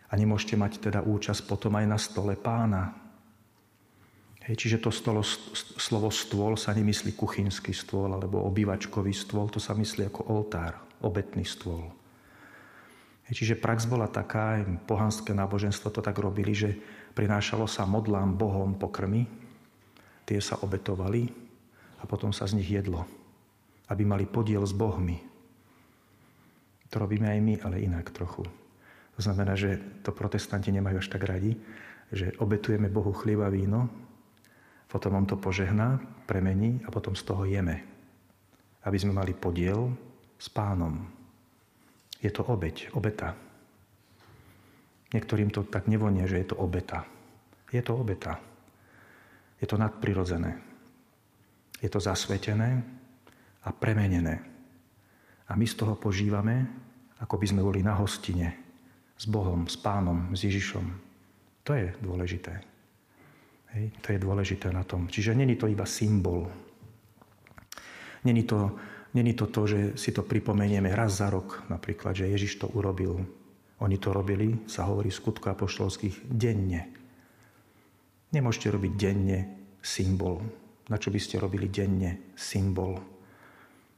A 0.08 0.12
nemôžete 0.16 0.56
mať 0.56 0.80
teda 0.80 1.04
účasť 1.04 1.44
potom 1.44 1.76
aj 1.76 1.87
na 1.87 1.98
stole 2.00 2.32
pána. 2.37 2.96
Hej, 4.48 4.56
čiže 4.64 4.80
to 4.80 4.88
stolo, 4.88 5.20
slovo 5.76 6.08
stôl 6.08 6.56
sa 6.56 6.72
nemyslí 6.72 7.12
kuchynský 7.12 7.76
stôl 7.76 8.08
alebo 8.08 8.40
obývačkový 8.48 9.12
stôl, 9.12 9.52
to 9.52 9.60
sa 9.60 9.76
myslí 9.76 10.08
ako 10.08 10.32
oltár, 10.32 10.80
obetný 11.04 11.44
stôl. 11.44 11.92
Hej, 13.28 13.44
čiže 13.44 13.60
prax 13.60 13.84
bola 13.84 14.08
taká, 14.08 14.64
pohanské 14.88 15.37
náboženstvo 15.37 15.92
to 15.92 16.00
tak 16.00 16.16
robili, 16.16 16.56
že 16.56 16.72
prinášalo 17.12 17.68
sa 17.68 17.84
modlám 17.84 18.40
Bohom 18.40 18.72
pokrmy, 18.72 19.28
tie 20.28 20.44
sa 20.44 20.61
obetovali 20.61 21.32
a 21.99 22.04
potom 22.04 22.37
sa 22.37 22.44
z 22.44 22.61
nich 22.61 22.68
jedlo, 22.68 23.08
aby 23.88 24.04
mali 24.04 24.28
podiel 24.28 24.61
s 24.61 24.76
Bohmi. 24.76 25.16
To 26.92 27.00
robíme 27.00 27.32
aj 27.32 27.40
my, 27.40 27.54
ale 27.64 27.85
inak 27.85 28.12
trochu. 28.12 28.44
To 29.16 29.20
znamená, 29.25 29.56
že 29.56 29.80
to 30.04 30.12
protestanti 30.12 30.68
nemajú 30.68 31.00
až 31.00 31.08
tak 31.08 31.25
radi, 31.25 31.56
že 32.12 32.37
obetujeme 32.37 32.92
Bohu 32.92 33.12
chlieba 33.16 33.49
víno, 33.49 33.88
potom 34.88 35.20
on 35.20 35.28
to 35.28 35.37
požehná, 35.37 36.00
premení 36.25 36.80
a 36.85 36.88
potom 36.88 37.12
z 37.12 37.25
toho 37.25 37.44
jeme. 37.44 37.85
Aby 38.85 38.97
sme 38.97 39.12
mali 39.12 39.37
podiel 39.37 39.92
s 40.40 40.49
pánom. 40.49 41.04
Je 42.25 42.32
to 42.32 42.40
obeď, 42.49 42.88
obeta. 42.97 43.37
Niektorým 45.12 45.52
to 45.52 45.64
tak 45.68 45.88
nevonie, 45.92 46.25
že 46.25 46.40
je 46.40 46.47
to 46.52 46.56
obeta. 46.56 47.04
Je 47.68 47.85
to 47.85 47.97
obeta. 48.00 48.40
Je 49.58 49.66
to 49.66 49.76
nadprirodzené. 49.78 50.58
Je 51.82 51.90
to 51.90 51.98
zasvetené 52.02 52.82
a 53.62 53.70
premenené. 53.74 54.38
A 55.48 55.56
my 55.56 55.66
z 55.66 55.74
toho 55.74 55.94
požívame, 55.94 56.66
ako 57.18 57.38
by 57.38 57.46
sme 57.46 57.62
boli 57.62 57.82
na 57.82 57.98
hostine 57.98 58.54
s 59.18 59.26
Bohom, 59.26 59.66
s 59.66 59.74
Pánom, 59.78 60.30
s 60.34 60.46
Ježišom. 60.46 60.86
To 61.66 61.74
je 61.74 61.90
dôležité. 61.98 62.54
Hej, 63.74 63.92
to 64.00 64.14
je 64.14 64.22
dôležité 64.22 64.72
na 64.72 64.86
tom. 64.86 65.10
Čiže 65.10 65.36
není 65.36 65.58
to 65.58 65.68
iba 65.68 65.84
symbol. 65.84 66.48
Není 68.24 68.42
to, 68.48 68.78
není 69.14 69.34
to 69.34 69.46
to, 69.46 69.66
že 69.66 69.80
si 69.98 70.10
to 70.12 70.24
pripomenieme 70.24 70.88
raz 70.94 71.20
za 71.20 71.28
rok, 71.28 71.68
napríklad, 71.68 72.16
že 72.16 72.30
Ježiš 72.30 72.64
to 72.64 72.66
urobil. 72.72 73.20
Oni 73.78 73.98
to 74.00 74.10
robili, 74.10 74.66
sa 74.66 74.88
hovorí 74.88 75.12
v 75.12 75.20
skutku 75.20 75.46
apoštolských, 75.52 76.26
denne. 76.26 76.88
Nemôžete 78.28 78.68
robiť 78.68 78.92
denne 78.92 79.38
symbol. 79.80 80.44
Na 80.92 81.00
čo 81.00 81.08
by 81.08 81.20
ste 81.20 81.40
robili 81.40 81.73
denne 81.73 82.32
symbol? 82.37 83.00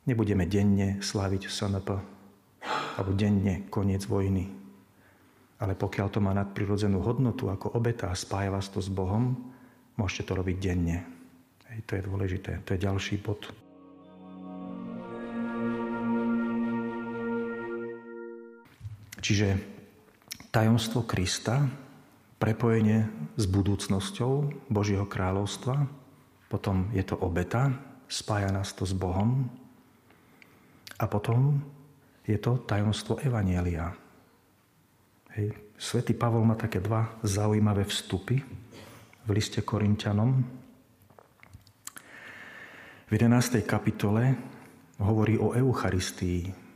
Nebudeme 0.07 0.47
denne 0.47 1.03
sláviť 1.03 1.51
SNP 1.51 1.89
alebo 2.95 3.11
denne 3.17 3.67
koniec 3.73 4.07
vojny. 4.07 4.47
Ale 5.61 5.75
pokiaľ 5.77 6.07
to 6.09 6.23
má 6.23 6.33
nadprirodzenú 6.33 7.03
hodnotu 7.03 7.51
ako 7.51 7.75
obeta 7.75 8.09
a 8.09 8.17
spája 8.17 8.55
vás 8.55 8.71
to 8.71 8.79
s 8.79 8.89
Bohom, 8.89 9.35
môžete 9.99 10.31
to 10.31 10.33
robiť 10.39 10.57
denne. 10.57 10.99
Hej, 11.69 11.81
to 11.85 11.93
je 11.99 12.07
dôležité. 12.07 12.53
To 12.65 12.71
je 12.75 12.81
ďalší 12.81 13.21
bod. 13.21 13.51
Čiže 19.21 19.59
tajomstvo 20.49 21.05
Krista 21.05 21.69
prepojenie 22.41 23.05
s 23.37 23.45
budúcnosťou 23.45 24.49
Božieho 24.73 25.05
kráľovstva, 25.05 25.85
potom 26.49 26.89
je 26.97 27.05
to 27.05 27.21
obeta, 27.21 27.71
spája 28.09 28.49
nás 28.49 28.73
to 28.73 28.89
s 28.89 28.97
Bohom 28.97 29.47
a 30.99 31.05
potom 31.05 31.61
je 32.25 32.41
to 32.41 32.65
tajomstvo 32.65 33.21
Evanielia. 33.21 33.93
Hej. 35.37 35.55
Svetý 35.81 36.13
Pavol 36.17 36.45
má 36.45 36.59
také 36.59 36.81
dva 36.83 37.17
zaujímavé 37.23 37.87
vstupy 37.87 38.37
v 39.25 39.31
liste 39.31 39.63
Korintianom. 39.63 40.43
V 43.07 43.11
11. 43.11 43.65
kapitole 43.65 44.37
hovorí 45.01 45.41
o 45.41 45.57
Eucharistii, 45.57 46.70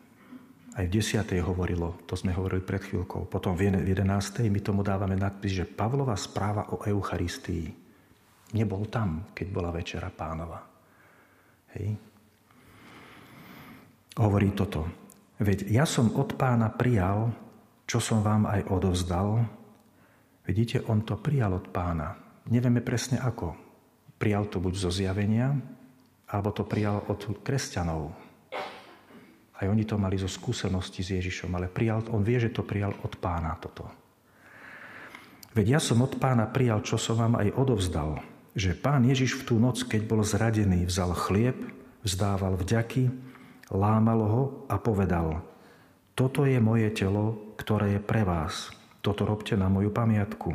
aj 0.74 0.84
v 0.90 0.94
10. 0.98 1.38
hovorilo, 1.46 2.02
to 2.06 2.18
sme 2.18 2.34
hovorili 2.34 2.62
pred 2.62 2.82
chvíľkou. 2.82 3.30
Potom 3.30 3.54
v 3.54 3.70
11. 3.70 3.94
my 4.50 4.60
tomu 4.60 4.82
dávame 4.82 5.14
nadpis, 5.14 5.62
že 5.62 5.70
Pavlova 5.70 6.18
správa 6.18 6.74
o 6.74 6.82
Eucharistii 6.82 7.84
nebol 8.54 8.86
tam, 8.86 9.34
keď 9.34 9.46
bola 9.50 9.74
Večera 9.74 10.08
pánova. 10.14 10.62
Hej. 11.74 11.98
Hovorí 14.14 14.54
toto. 14.54 14.86
Veď 15.42 15.66
ja 15.66 15.82
som 15.82 16.14
od 16.14 16.38
pána 16.38 16.70
prijal, 16.70 17.34
čo 17.84 17.98
som 17.98 18.22
vám 18.22 18.46
aj 18.46 18.70
odovzdal. 18.70 19.42
Vidíte, 20.46 20.86
on 20.86 21.02
to 21.02 21.18
prijal 21.18 21.58
od 21.58 21.66
pána. 21.74 22.14
Nevieme 22.46 22.78
presne 22.78 23.18
ako. 23.18 23.58
Prijal 24.14 24.46
to 24.46 24.62
buď 24.62 24.74
zo 24.78 24.90
zjavenia, 24.94 25.50
alebo 26.30 26.54
to 26.54 26.62
prijal 26.62 27.02
od 27.10 27.42
kresťanov, 27.42 28.14
aj 29.64 29.72
oni 29.72 29.84
to 29.88 29.96
mali 29.96 30.20
zo 30.20 30.28
skúsenosti 30.28 31.00
s 31.00 31.16
Ježišom, 31.16 31.50
ale 31.56 31.72
prijal, 31.72 32.04
on 32.12 32.20
vie, 32.20 32.36
že 32.36 32.52
to 32.52 32.60
prijal 32.60 32.92
od 33.00 33.16
pána 33.16 33.56
toto. 33.56 33.88
Veď 35.56 35.78
ja 35.78 35.80
som 35.80 36.04
od 36.04 36.20
pána 36.20 36.44
prijal, 36.50 36.84
čo 36.84 37.00
som 37.00 37.16
vám 37.16 37.40
aj 37.40 37.56
odovzdal, 37.56 38.20
že 38.52 38.76
pán 38.76 39.02
Ježiš 39.08 39.40
v 39.40 39.46
tú 39.48 39.54
noc, 39.56 39.80
keď 39.86 40.02
bol 40.04 40.20
zradený, 40.20 40.86
vzal 40.86 41.16
chlieb, 41.16 41.56
vzdával 42.04 42.60
vďaky, 42.60 43.08
lámal 43.72 44.20
ho 44.22 44.42
a 44.68 44.76
povedal, 44.76 45.40
toto 46.14 46.46
je 46.46 46.62
moje 46.62 46.94
telo, 46.94 47.54
ktoré 47.58 47.98
je 47.98 48.00
pre 48.02 48.22
vás. 48.22 48.70
Toto 49.02 49.26
robte 49.26 49.58
na 49.58 49.66
moju 49.66 49.90
pamiatku. 49.90 50.54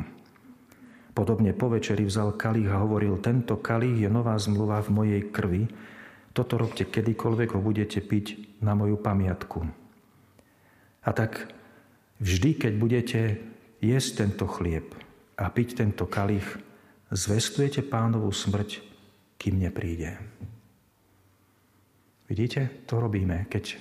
Podobne 1.12 1.52
po 1.52 1.68
večeri 1.68 2.08
vzal 2.08 2.32
kalich 2.40 2.70
a 2.72 2.80
hovoril, 2.80 3.20
tento 3.20 3.60
kalich 3.60 4.00
je 4.00 4.08
nová 4.08 4.40
zmluva 4.40 4.80
v 4.80 4.90
mojej 4.94 5.22
krvi, 5.28 5.68
toto 6.40 6.56
robte 6.56 6.88
kedykoľvek 6.88 7.52
ho 7.52 7.60
budete 7.60 8.00
piť 8.00 8.56
na 8.64 8.72
moju 8.72 8.96
pamiatku. 8.96 9.60
A 11.04 11.10
tak 11.12 11.52
vždy, 12.16 12.56
keď 12.56 12.72
budete 12.80 13.20
jesť 13.84 14.24
tento 14.24 14.48
chlieb 14.48 14.88
a 15.36 15.52
piť 15.52 15.84
tento 15.84 16.08
kalich, 16.08 16.48
zvestujete 17.12 17.84
pánovú 17.84 18.32
smrť, 18.32 18.80
kým 19.36 19.60
nepríde. 19.60 20.16
Vidíte, 22.24 22.88
to 22.88 22.96
robíme, 22.96 23.44
keď, 23.52 23.76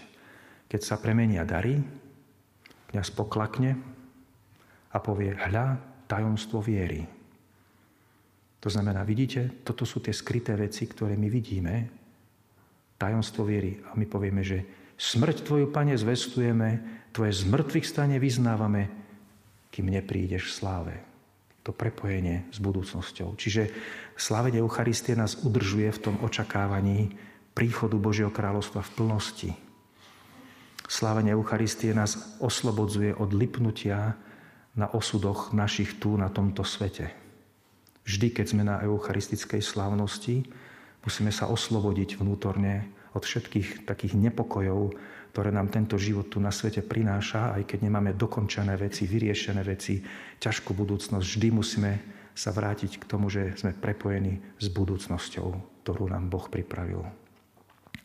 keď 0.68 0.82
sa 0.84 1.00
premenia 1.00 1.48
dary, 1.48 1.80
kniaz 2.92 3.08
poklakne 3.08 3.80
a 4.92 5.00
povie, 5.00 5.32
hľa, 5.32 5.80
tajomstvo 6.12 6.60
viery. 6.60 7.08
To 8.60 8.68
znamená, 8.68 9.08
vidíte, 9.08 9.64
toto 9.64 9.88
sú 9.88 10.04
tie 10.04 10.12
skryté 10.12 10.60
veci, 10.60 10.84
ktoré 10.84 11.16
my 11.16 11.32
vidíme, 11.32 11.99
tajomstvo 13.00 13.48
viery. 13.48 13.80
A 13.88 13.96
my 13.96 14.06
povieme, 14.06 14.44
že 14.44 14.68
Smrť 15.00 15.48
Tvoju, 15.48 15.72
Pane, 15.72 15.96
zvestujeme, 15.96 17.00
Tvoje 17.16 17.32
zmrtvých 17.42 17.88
stane 17.88 18.20
vyznávame, 18.20 18.92
kým 19.72 19.88
neprídeš 19.88 20.52
v 20.52 20.56
sláve. 20.60 20.96
To 21.64 21.72
prepojenie 21.72 22.52
s 22.52 22.60
budúcnosťou. 22.60 23.40
Čiže 23.40 23.72
slávenie 24.20 24.60
Eucharistie 24.60 25.16
nás 25.16 25.40
udržuje 25.40 25.90
v 25.96 26.02
tom 26.04 26.16
očakávaní 26.20 27.16
príchodu 27.56 27.96
Božieho 27.96 28.30
kráľovstva 28.30 28.84
v 28.84 28.94
plnosti. 28.94 29.52
Slávenie 30.90 31.32
Eucharistie 31.34 31.96
nás 31.96 32.38
oslobodzuje 32.44 33.16
od 33.16 33.32
lipnutia 33.32 34.20
na 34.76 34.88
osudoch 34.92 35.56
našich 35.56 35.98
tu 36.02 36.20
na 36.20 36.28
tomto 36.28 36.66
svete. 36.66 37.14
Vždy, 38.04 38.28
keď 38.34 38.46
sme 38.48 38.64
na 38.66 38.82
eucharistickej 38.82 39.62
slávnosti, 39.62 40.50
musíme 41.10 41.34
sa 41.34 41.50
oslobodiť 41.50 42.22
vnútorne 42.22 42.86
od 43.18 43.26
všetkých 43.26 43.90
takých 43.90 44.14
nepokojov, 44.14 44.94
ktoré 45.34 45.50
nám 45.50 45.74
tento 45.74 45.98
život 45.98 46.30
tu 46.30 46.38
na 46.38 46.54
svete 46.54 46.86
prináša, 46.86 47.58
aj 47.58 47.66
keď 47.66 47.90
nemáme 47.90 48.14
dokončené 48.14 48.78
veci, 48.78 49.10
vyriešené 49.10 49.66
veci, 49.66 50.06
ťažkú 50.38 50.78
budúcnosť, 50.78 51.26
vždy 51.26 51.50
musíme 51.50 51.92
sa 52.38 52.54
vrátiť 52.54 53.02
k 53.02 53.08
tomu, 53.10 53.34
že 53.34 53.58
sme 53.58 53.74
prepojení 53.74 54.38
s 54.62 54.70
budúcnosťou, 54.70 55.82
ktorú 55.82 56.14
nám 56.14 56.30
Boh 56.30 56.46
pripravil. 56.46 57.02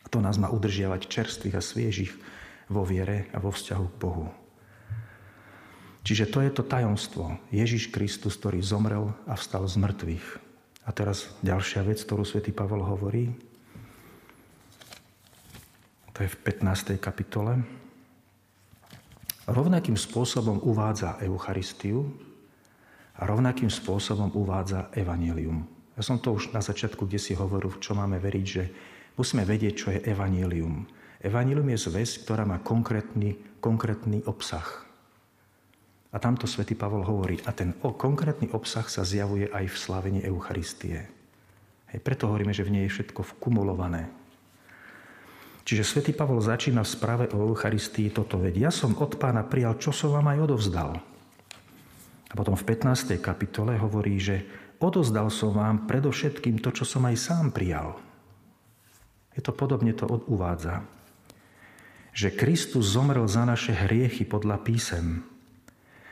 A 0.01 0.07
to 0.09 0.17
nás 0.17 0.41
má 0.41 0.49
udržiavať 0.49 1.05
čerstvých 1.05 1.57
a 1.57 1.61
sviežich 1.61 2.13
vo 2.73 2.81
viere 2.81 3.29
a 3.29 3.37
vo 3.37 3.53
vzťahu 3.53 3.85
k 3.85 3.99
Bohu. 4.01 4.33
Čiže 6.01 6.29
to 6.29 6.41
je 6.41 6.51
to 6.53 6.65
tajomstvo. 6.65 7.37
Ježiš 7.53 7.93
Kristus, 7.93 8.37
ktorý 8.37 8.65
zomrel 8.65 9.13
a 9.29 9.37
vstal 9.37 9.65
z 9.69 9.77
mŕtvych. 9.81 10.44
A 10.85 10.89
teraz 10.93 11.33
ďalšia 11.41 11.81
vec, 11.81 11.97
ktorú 12.05 12.21
svätý 12.21 12.53
Pavol 12.53 12.85
hovorí, 12.85 13.33
to 16.15 16.23
je 16.23 16.31
v 16.31 16.37
15. 16.47 16.95
kapitole. 17.01 17.59
Rovnakým 19.51 19.99
spôsobom 19.99 20.63
uvádza 20.63 21.19
Eucharistiu 21.19 22.07
a 23.19 23.27
rovnakým 23.27 23.67
spôsobom 23.67 24.31
uvádza 24.31 24.87
Evangelium. 24.95 25.67
Ja 25.99 26.03
som 26.03 26.23
to 26.23 26.31
už 26.31 26.55
na 26.55 26.63
začiatku, 26.63 27.03
kde 27.03 27.19
si 27.19 27.35
hovoril, 27.35 27.75
čo 27.83 27.95
máme 27.95 28.15
veriť, 28.23 28.45
že 28.47 28.63
musíme 29.19 29.43
vedieť, 29.43 29.73
čo 29.75 29.87
je 29.91 30.03
Evangelium. 30.07 30.87
Evangelium 31.19 31.67
je 31.75 31.83
zväzť, 31.83 32.23
ktorá 32.23 32.43
má 32.47 32.63
konkrétny, 32.63 33.35
konkrétny 33.59 34.23
obsah. 34.23 34.87
A 36.15 36.17
tamto 36.23 36.47
svätý 36.47 36.79
Pavol 36.79 37.03
hovorí, 37.03 37.43
a 37.43 37.51
ten 37.51 37.75
konkrétny 37.75 38.47
obsah 38.55 38.87
sa 38.87 39.03
zjavuje 39.03 39.51
aj 39.51 39.67
v 39.67 39.75
slávení 39.75 40.19
Eucharistie. 40.23 41.11
Hej, 41.91 41.99
preto 41.99 42.31
hovoríme, 42.31 42.55
že 42.55 42.63
v 42.63 42.71
nej 42.71 42.83
je 42.87 42.95
všetko 42.95 43.35
vkumulované. 43.35 44.07
Čiže 45.67 45.83
svätý 45.83 46.15
Pavol 46.15 46.39
začína 46.39 46.87
v 46.87 46.93
správe 46.95 47.25
o 47.35 47.51
Eucharistii 47.51 48.15
toto 48.15 48.39
veď. 48.39 48.69
Ja 48.69 48.71
som 48.71 48.95
od 48.95 49.19
pána 49.19 49.43
prijal, 49.43 49.75
čo 49.75 49.91
som 49.91 50.15
vám 50.15 50.31
aj 50.31 50.39
odovzdal. 50.47 51.03
A 52.31 52.33
potom 52.37 52.55
v 52.55 52.63
15. 52.63 53.19
kapitole 53.19 53.75
hovorí, 53.75 54.15
že 54.15 54.47
odozdal 54.79 55.27
som 55.27 55.51
vám 55.51 55.83
predovšetkým 55.83 56.63
to, 56.63 56.71
čo 56.71 56.87
som 56.87 57.03
aj 57.11 57.19
sám 57.19 57.51
prijal. 57.51 57.99
Je 59.35 59.43
to 59.43 59.51
podobne 59.51 59.91
to 59.91 60.07
uvádza. 60.31 60.79
Že 62.15 62.39
Kristus 62.39 62.95
zomrel 62.95 63.27
za 63.27 63.43
naše 63.43 63.75
hriechy 63.75 64.23
podľa 64.23 64.63
písem. 64.63 65.34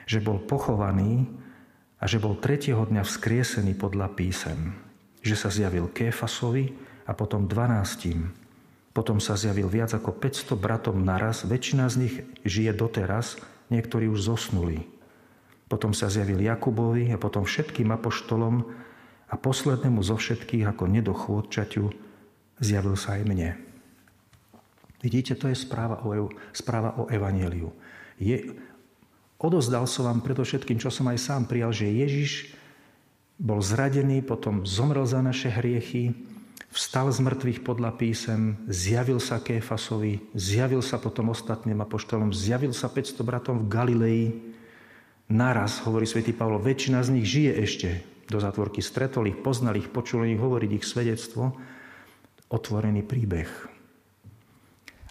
Že 0.05 0.19
bol 0.24 0.38
pochovaný 0.43 1.27
a 2.00 2.07
že 2.07 2.20
bol 2.20 2.35
tretieho 2.39 2.83
dňa 2.83 3.03
vzkriesený 3.03 3.75
podľa 3.79 4.11
písem. 4.16 4.75
Že 5.24 5.35
sa 5.39 5.50
zjavil 5.50 5.87
Kéfasovi 5.92 6.75
a 7.07 7.11
potom 7.16 7.48
dvanáctim 7.48 8.44
potom 8.94 9.18
sa 9.18 9.33
zjavil 9.33 9.66
viac 9.66 9.89
ako 9.98 10.13
500 10.13 10.53
bratom 10.53 11.01
naraz, 11.01 11.42
väčšina 11.50 11.89
z 11.89 11.96
nich 11.98 12.16
žije 12.46 12.77
doteraz, 12.77 13.42
niektorí 13.74 14.05
už 14.05 14.22
zosnuli. 14.22 14.85
Potom 15.66 15.98
sa 15.98 16.13
zjavil 16.13 16.37
Jakubovi 16.37 17.09
a 17.09 17.18
potom 17.18 17.42
všetkým 17.42 17.89
apoštolom 17.89 18.70
a 19.25 19.33
poslednému 19.33 19.98
zo 20.05 20.13
všetkých 20.13 20.70
ako 20.70 20.85
nedochôdčaťu 20.85 21.89
zjavil 22.61 22.94
sa 22.94 23.18
aj 23.18 23.24
mne. 23.25 23.50
Vidíte, 25.01 25.33
to 25.33 25.50
je 25.50 25.57
správa 25.57 26.05
o, 26.05 26.29
správa 26.53 26.94
o 27.01 27.09
Evangeliu. 27.09 27.74
Je, 28.22 28.53
odozdal 29.44 29.84
som 29.86 30.08
vám 30.08 30.24
predovšetkým, 30.24 30.79
čo 30.79 30.88
som 30.88 31.12
aj 31.12 31.20
sám 31.20 31.44
prijal, 31.46 31.75
že 31.75 31.92
Ježiš 31.92 32.56
bol 33.36 33.60
zradený, 33.60 34.24
potom 34.24 34.64
zomrel 34.64 35.03
za 35.03 35.20
naše 35.20 35.51
hriechy, 35.51 36.16
Vstal 36.74 37.14
z 37.14 37.22
mŕtvych 37.22 37.62
podľa 37.62 37.94
písem, 38.01 38.58
zjavil 38.66 39.22
sa 39.22 39.38
Kéfasovi, 39.38 40.34
zjavil 40.34 40.82
sa 40.82 40.98
potom 40.98 41.29
ostatným 41.29 41.77
apoštolom, 41.86 42.34
zjavil 42.34 42.74
sa 42.74 42.90
500 42.90 43.22
bratom 43.22 43.62
v 43.62 43.70
Galilei. 43.70 44.24
Naraz, 45.29 45.86
hovorí 45.86 46.10
svätý 46.10 46.34
Pavlo, 46.34 46.58
väčšina 46.58 47.06
z 47.06 47.14
nich 47.14 47.29
žije 47.29 47.51
ešte. 47.62 47.90
Do 48.25 48.42
zatvorky 48.42 48.82
stretol 48.82 49.29
ich, 49.29 49.38
poznal 49.38 49.77
ich, 49.77 49.86
počul 49.86 50.25
ich 50.25 50.42
hovoriť 50.42 50.72
ich 50.74 50.86
svedectvo. 50.90 51.53
Otvorený 52.50 53.06
príbeh. 53.06 53.73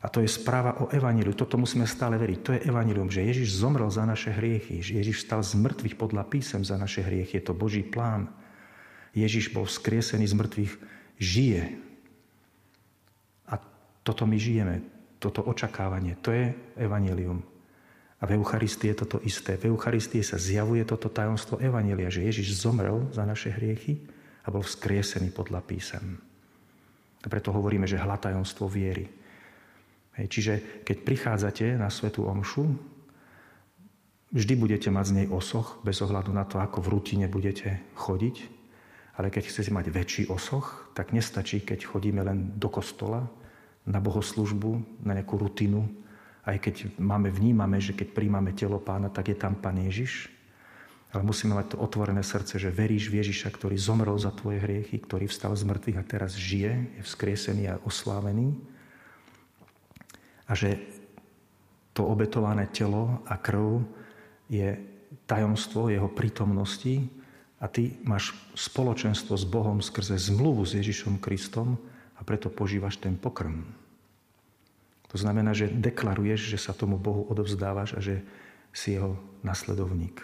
A 0.03 0.11
to 0.11 0.19
je 0.19 0.27
správa 0.27 0.83
o 0.83 0.91
Evaníliu. 0.91 1.31
Toto 1.39 1.55
musíme 1.55 1.87
stále 1.87 2.19
veriť. 2.19 2.39
To 2.43 2.51
je 2.59 2.65
Evanílium, 2.67 3.07
že 3.07 3.23
Ježiš 3.23 3.55
zomrel 3.63 3.87
za 3.87 4.03
naše 4.03 4.35
hriechy. 4.35 4.83
Že 4.83 4.99
Ježiš 4.99 5.23
stal 5.23 5.47
z 5.47 5.55
mŕtvych 5.55 5.95
podľa 5.95 6.27
písem 6.27 6.67
za 6.67 6.75
naše 6.75 7.07
hriechy. 7.07 7.39
Je 7.39 7.47
to 7.47 7.55
Boží 7.55 7.87
plán. 7.87 8.27
Ježiš 9.15 9.55
bol 9.55 9.63
vzkriesený 9.63 10.27
z 10.27 10.35
mŕtvych 10.35 10.73
žije. 11.23 11.63
A 13.47 13.63
toto 14.03 14.27
my 14.27 14.35
žijeme, 14.35 14.83
toto 15.23 15.47
očakávanie, 15.47 16.19
to 16.19 16.35
je 16.35 16.51
evanelium. 16.83 17.47
A 18.19 18.27
v 18.27 18.39
Eucharistii 18.39 18.95
je 18.95 19.07
toto 19.07 19.19
isté. 19.23 19.55
V 19.55 19.71
Eucharistii 19.71 20.23
sa 20.23 20.39
zjavuje 20.39 20.83
toto 20.87 21.11
tajomstvo 21.11 21.59
Evanelia, 21.59 22.11
že 22.11 22.27
Ježiš 22.27 22.59
zomrel 22.59 23.11
za 23.11 23.27
naše 23.27 23.51
hriechy 23.51 23.99
a 24.43 24.51
bol 24.51 24.63
vzkriesený 24.63 25.35
podľa 25.35 25.63
písem. 25.63 26.19
A 27.23 27.27
preto 27.31 27.55
hovoríme, 27.55 27.87
že 27.87 27.99
hľa 27.99 28.31
tajomstvo 28.31 28.67
viery. 28.67 29.22
Hej, 30.21 30.27
čiže 30.29 30.55
keď 30.85 30.97
prichádzate 31.09 31.81
na 31.81 31.89
Svetú 31.89 32.29
Omšu, 32.29 32.69
vždy 34.33 34.55
budete 34.61 34.89
mať 34.93 35.05
z 35.09 35.17
nej 35.23 35.27
osoch, 35.33 35.81
bez 35.81 36.05
ohľadu 36.05 36.33
na 36.37 36.45
to, 36.45 36.61
ako 36.61 36.85
v 36.85 36.91
rutine 36.93 37.27
budete 37.33 37.81
chodiť. 37.97 38.61
Ale 39.17 39.29
keď 39.29 39.49
chcete 39.49 39.73
mať 39.73 39.87
väčší 39.93 40.23
osoch, 40.29 40.89
tak 40.97 41.13
nestačí, 41.13 41.61
keď 41.61 41.85
chodíme 41.85 42.25
len 42.25 42.57
do 42.57 42.69
kostola, 42.73 43.29
na 43.85 43.99
bohoslužbu, 44.01 45.03
na 45.05 45.17
nejakú 45.19 45.37
rutinu. 45.37 45.85
Aj 46.43 46.57
keď 46.57 46.93
máme, 46.99 47.29
vnímame, 47.29 47.79
že 47.83 47.93
keď 47.93 48.15
príjmame 48.15 48.57
telo 48.57 48.79
pána, 48.81 49.13
tak 49.13 49.33
je 49.33 49.37
tam 49.37 49.59
pán 49.59 49.79
Ježiš. 49.79 50.33
Ale 51.13 51.29
musíme 51.29 51.53
mať 51.53 51.77
to 51.77 51.83
otvorené 51.85 52.25
srdce, 52.25 52.57
že 52.57 52.73
veríš 52.73 53.13
v 53.13 53.21
Ježiša, 53.21 53.53
ktorý 53.53 53.77
zomrel 53.77 54.17
za 54.17 54.33
tvoje 54.33 54.65
hriechy, 54.65 54.97
ktorý 54.97 55.29
vstal 55.29 55.53
z 55.53 55.69
mŕtvych 55.69 56.01
a 56.01 56.09
teraz 56.09 56.33
žije, 56.33 56.73
je 56.97 57.03
vzkriesený 57.05 57.69
a 57.69 57.81
oslávený. 57.85 58.57
A 60.53 60.55
že 60.55 60.77
to 61.97 62.05
obetované 62.05 62.69
telo 62.69 63.25
a 63.25 63.41
krv 63.41 63.81
je 64.53 64.77
tajomstvo 65.25 65.89
jeho 65.89 66.13
prítomnosti, 66.13 67.09
a 67.63 67.71
ty 67.71 67.95
máš 68.03 68.35
spoločenstvo 68.59 69.39
s 69.39 69.47
Bohom 69.47 69.79
skrze 69.79 70.19
zmluvu 70.19 70.67
s 70.67 70.75
Ježišom 70.75 71.23
Kristom 71.23 71.79
a 72.19 72.27
preto 72.27 72.51
požívaš 72.51 72.99
ten 72.99 73.15
pokrm. 73.15 73.63
To 75.15 75.17
znamená, 75.17 75.55
že 75.55 75.71
deklaruješ, 75.71 76.51
že 76.51 76.59
sa 76.59 76.75
tomu 76.75 76.99
Bohu 76.99 77.23
odovzdávaš 77.31 77.95
a 77.95 78.01
že 78.03 78.27
si 78.75 78.99
jeho 78.99 79.15
nasledovník. 79.47 80.19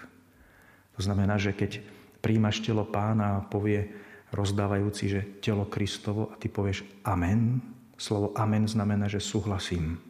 To 0.99 1.01
znamená, 1.07 1.39
že 1.39 1.55
keď 1.55 1.79
príjmaš 2.19 2.59
telo 2.59 2.83
pána 2.83 3.39
a 3.39 3.45
povie 3.47 3.87
rozdávajúci, 4.35 5.05
že 5.07 5.21
telo 5.39 5.63
Kristovo 5.63 6.35
a 6.35 6.35
ty 6.35 6.51
povieš 6.51 6.83
amen, 7.07 7.63
slovo 7.95 8.35
amen 8.35 8.67
znamená, 8.67 9.07
že 9.07 9.23
súhlasím. 9.23 10.08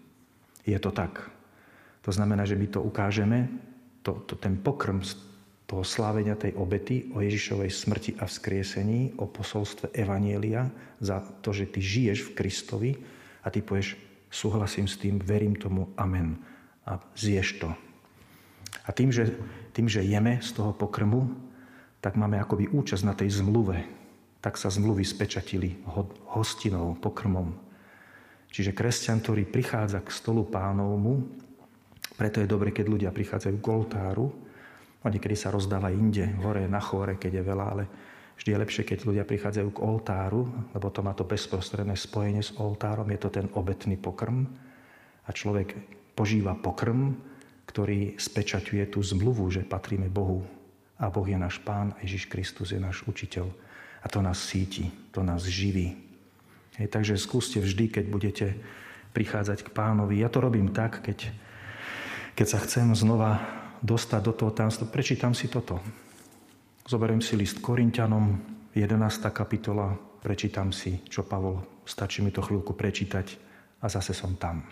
Je 0.68 0.76
to 0.76 0.92
tak. 0.92 1.32
To 2.04 2.12
znamená, 2.12 2.44
že 2.44 2.60
my 2.60 2.68
to 2.68 2.84
ukážeme, 2.84 3.48
to, 4.04 4.20
to, 4.28 4.36
ten 4.36 4.60
pokrm 4.60 5.00
toho 5.68 5.84
slávenia 5.84 6.36
tej 6.36 6.56
obety 6.56 7.12
o 7.12 7.20
Ježišovej 7.20 7.68
smrti 7.72 8.10
a 8.20 8.24
vzkriesení, 8.24 9.20
o 9.20 9.28
posolstve 9.28 9.92
Evanielia, 9.92 10.72
za 11.00 11.20
to, 11.44 11.52
že 11.52 11.68
ty 11.68 11.80
žiješ 11.84 12.18
v 12.28 12.34
Kristovi 12.36 12.90
a 13.44 13.52
ty 13.52 13.60
povieš, 13.60 13.96
súhlasím 14.32 14.88
s 14.88 14.96
tým, 14.96 15.20
verím 15.20 15.56
tomu, 15.56 15.92
amen. 15.96 16.40
A 16.88 17.00
zješ 17.12 17.60
to. 17.60 17.68
A 18.88 18.92
tým 18.96 19.12
že, 19.12 19.36
tým, 19.76 19.88
že 19.88 20.00
jeme 20.00 20.40
z 20.40 20.56
toho 20.56 20.72
pokrmu, 20.72 21.28
tak 22.00 22.16
máme 22.16 22.40
akoby 22.40 22.72
účasť 22.72 23.04
na 23.04 23.12
tej 23.12 23.28
zmluve. 23.36 23.84
Tak 24.40 24.56
sa 24.56 24.72
zmluvy 24.72 25.04
spečatili 25.04 25.76
hostinou, 26.32 26.96
pokrmom. 26.96 27.67
Čiže 28.48 28.72
kresťan, 28.72 29.20
ktorý 29.20 29.44
prichádza 29.44 30.00
k 30.00 30.08
stolu 30.08 30.48
pánovmu, 30.48 31.28
preto 32.18 32.42
je 32.42 32.50
dobre, 32.50 32.74
keď 32.74 32.86
ľudia 32.90 33.10
prichádzajú 33.14 33.56
k 33.60 33.70
oltáru, 33.70 34.26
a 34.98 35.06
niekedy 35.06 35.38
sa 35.38 35.54
rozdáva 35.54 35.94
inde, 35.94 36.26
hore 36.42 36.66
na 36.66 36.82
chore, 36.82 37.14
keď 37.14 37.38
je 37.38 37.44
veľa, 37.46 37.64
ale 37.70 37.84
vždy 38.34 38.50
je 38.50 38.62
lepšie, 38.66 38.82
keď 38.82 38.98
ľudia 39.06 39.24
prichádzajú 39.24 39.68
k 39.70 39.82
oltáru, 39.82 40.42
lebo 40.74 40.90
to 40.90 41.00
má 41.06 41.14
to 41.14 41.22
bezprostredné 41.22 41.94
spojenie 41.94 42.42
s 42.42 42.50
oltárom, 42.58 43.06
je 43.14 43.20
to 43.22 43.30
ten 43.30 43.46
obetný 43.54 43.94
pokrm. 43.94 44.50
A 45.24 45.30
človek 45.30 45.78
požíva 46.18 46.58
pokrm, 46.58 47.14
ktorý 47.70 48.18
spečaťuje 48.18 48.90
tú 48.90 48.98
zmluvu, 49.04 49.46
že 49.54 49.62
patríme 49.62 50.10
Bohu. 50.10 50.42
A 50.98 51.06
Boh 51.14 51.28
je 51.28 51.38
náš 51.38 51.62
Pán, 51.62 51.94
a 51.94 52.02
Ježiš 52.02 52.26
Kristus 52.26 52.74
je 52.74 52.80
náš 52.82 53.06
učiteľ. 53.06 53.46
A 54.02 54.06
to 54.10 54.18
nás 54.18 54.42
síti, 54.42 54.90
to 55.14 55.22
nás 55.22 55.46
živí. 55.46 56.07
Hej, 56.78 56.94
takže 56.94 57.18
skúste 57.18 57.58
vždy, 57.58 57.90
keď 57.90 58.04
budete 58.06 58.46
prichádzať 59.10 59.66
k 59.66 59.74
pánovi. 59.74 60.22
Ja 60.22 60.30
to 60.30 60.38
robím 60.38 60.70
tak, 60.70 61.02
keď, 61.02 61.34
keď 62.38 62.46
sa 62.46 62.58
chcem 62.62 62.94
znova 62.94 63.42
dostať 63.82 64.20
do 64.22 64.32
toho 64.34 64.50
tajomstva. 64.54 64.86
Prečítam 64.86 65.34
si 65.34 65.50
toto. 65.50 65.82
Zoberiem 66.86 67.18
si 67.18 67.34
list 67.34 67.58
Korintianom, 67.58 68.38
11. 68.78 68.94
kapitola, 69.34 69.92
prečítam 70.22 70.70
si, 70.70 71.02
čo 71.10 71.26
Pavol, 71.26 71.82
stačí 71.82 72.22
mi 72.22 72.30
to 72.30 72.40
chvíľku 72.46 72.78
prečítať 72.78 73.26
a 73.82 73.86
zase 73.90 74.14
som 74.14 74.38
tam. 74.38 74.62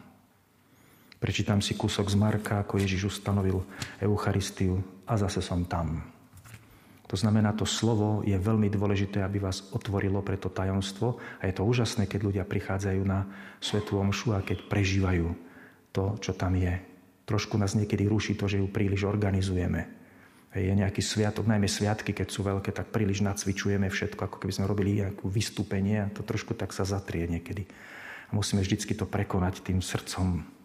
Prečítam 1.19 1.59
si 1.59 1.75
kúsok 1.75 2.07
z 2.07 2.17
Marka, 2.17 2.63
ako 2.63 2.79
Ježiš 2.79 3.19
ustanovil 3.19 3.67
Eucharistiu 3.99 4.79
a 5.11 5.19
zase 5.19 5.43
som 5.43 5.67
tam. 5.67 6.16
To 7.07 7.15
znamená, 7.15 7.55
to 7.55 7.63
slovo 7.63 8.27
je 8.27 8.35
veľmi 8.35 8.67
dôležité, 8.67 9.23
aby 9.23 9.39
vás 9.39 9.71
otvorilo 9.71 10.27
pre 10.27 10.35
to 10.35 10.51
tajomstvo 10.51 11.23
a 11.39 11.47
je 11.47 11.55
to 11.55 11.63
úžasné, 11.63 12.11
keď 12.11 12.21
ľudia 12.27 12.45
prichádzajú 12.45 13.03
na 13.07 13.31
Svetú 13.63 14.03
Omšu 14.03 14.35
a 14.35 14.43
keď 14.43 14.67
prežívajú 14.67 15.31
to, 15.95 16.19
čo 16.19 16.35
tam 16.35 16.59
je. 16.59 16.75
Trošku 17.27 17.55
nás 17.59 17.79
niekedy 17.79 18.11
ruší 18.11 18.35
to, 18.35 18.51
že 18.51 18.59
ju 18.59 18.67
príliš 18.67 19.07
organizujeme. 19.07 19.87
Je 20.57 20.73
nejaký 20.73 21.05
sviatok, 21.05 21.47
najmä 21.47 21.69
sviatky, 21.69 22.17
keď 22.17 22.29
sú 22.33 22.41
veľké, 22.43 22.73
tak 22.73 22.89
príliš 22.89 23.21
nacvičujeme 23.21 23.87
všetko, 23.93 24.27
ako 24.27 24.37
keby 24.41 24.53
sme 24.57 24.71
robili 24.71 25.05
nejakú 25.05 25.29
vystúpenie 25.29 26.01
a 26.01 26.11
to 26.11 26.25
trošku 26.25 26.57
tak 26.57 26.73
sa 26.73 26.89
zatrie 26.89 27.29
niekedy. 27.29 27.69
A 28.27 28.35
musíme 28.35 28.65
vždycky 28.65 28.97
to 28.97 29.05
prekonať 29.05 29.63
tým 29.63 29.85
srdcom. 29.85 30.56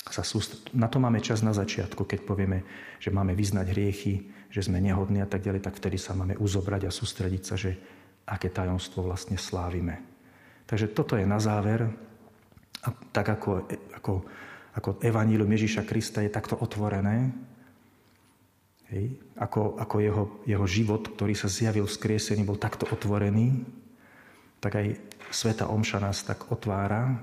Sa 0.00 0.24
Na 0.72 0.88
to 0.88 0.96
máme 0.96 1.20
čas 1.20 1.44
na 1.44 1.52
začiatku, 1.52 2.08
keď 2.08 2.24
povieme, 2.24 2.64
že 2.96 3.12
máme 3.12 3.36
vyznať 3.36 3.66
hriechy, 3.68 4.14
že 4.48 4.64
sme 4.64 4.80
nehodní 4.80 5.20
a 5.20 5.28
tak 5.28 5.44
ďalej, 5.44 5.60
tak 5.60 5.76
vtedy 5.76 6.00
sa 6.00 6.16
máme 6.16 6.40
uzobrať 6.40 6.88
a 6.88 6.94
sústrediť 6.94 7.42
sa, 7.44 7.54
že 7.54 7.76
aké 8.24 8.48
tajomstvo 8.48 9.04
vlastne 9.04 9.36
slávime. 9.36 10.02
Takže 10.64 10.90
toto 10.90 11.18
je 11.18 11.26
na 11.28 11.38
záver. 11.38 11.84
A 12.80 12.88
tak 13.12 13.28
ako, 13.28 13.68
ako, 13.92 14.12
ako 14.72 14.90
evanílium 15.04 15.52
Ježíša 15.52 15.84
Krista 15.84 16.24
je 16.24 16.32
takto 16.32 16.56
otvorené, 16.56 17.28
hej, 18.88 19.20
ako, 19.36 19.76
ako 19.76 19.96
jeho, 20.00 20.24
jeho 20.48 20.66
život, 20.66 21.02
ktorý 21.12 21.36
sa 21.36 21.52
zjavil 21.52 21.84
v 21.84 21.96
skriesení, 21.96 22.40
bol 22.40 22.56
takto 22.56 22.88
otvorený, 22.88 23.62
tak 24.64 24.80
aj 24.80 24.86
Sveta 25.28 25.68
Omša 25.68 25.98
nás 26.00 26.24
tak 26.24 26.48
otvára, 26.48 27.20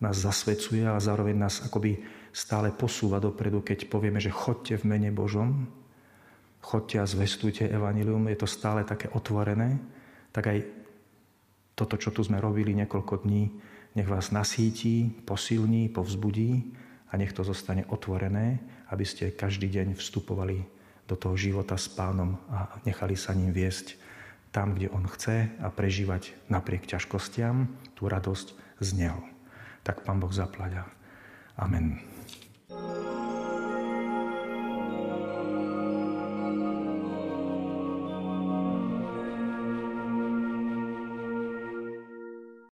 nás 0.00 0.16
zasvedcuje, 0.16 0.88
ale 0.88 1.00
zároveň 1.00 1.36
nás 1.36 1.60
akoby 1.60 2.00
stále 2.32 2.72
posúva 2.72 3.20
dopredu, 3.20 3.60
keď 3.60 3.86
povieme, 3.86 4.18
že 4.18 4.32
chodte 4.32 4.76
v 4.80 4.88
mene 4.88 5.12
Božom, 5.12 5.68
chodte 6.60 6.96
a 7.00 7.08
zvestujte 7.08 7.68
evanilium, 7.68 8.28
je 8.28 8.38
to 8.40 8.48
stále 8.48 8.84
také 8.84 9.12
otvorené, 9.12 9.80
tak 10.32 10.48
aj 10.48 10.58
toto, 11.76 11.96
čo 11.96 12.12
tu 12.12 12.20
sme 12.20 12.40
robili 12.40 12.76
niekoľko 12.76 13.24
dní, 13.24 13.48
nech 13.96 14.08
vás 14.08 14.30
nasíti, 14.30 15.08
posilní, 15.24 15.88
povzbudí 15.90 16.76
a 17.10 17.16
nech 17.18 17.32
to 17.34 17.42
zostane 17.42 17.88
otvorené, 17.90 18.60
aby 18.92 19.04
ste 19.04 19.34
každý 19.34 19.66
deň 19.72 19.98
vstupovali 19.98 20.62
do 21.10 21.18
toho 21.18 21.34
života 21.34 21.74
s 21.74 21.90
pánom 21.90 22.38
a 22.52 22.78
nechali 22.86 23.18
sa 23.18 23.34
ním 23.34 23.50
viesť 23.50 23.98
tam, 24.54 24.78
kde 24.78 24.90
on 24.94 25.06
chce 25.10 25.50
a 25.58 25.66
prežívať 25.70 26.34
napriek 26.46 26.86
ťažkostiam 26.86 27.66
tú 27.98 28.06
radosť 28.06 28.54
z 28.78 28.88
neho. 28.94 29.39
Tak 29.82 30.04
pán 30.04 30.20
Boh 30.20 30.32
zaplaďa. 30.32 30.84
Amen. 31.56 32.09